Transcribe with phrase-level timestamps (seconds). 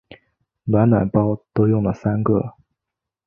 [0.63, 2.55] 暖暖包都用了三个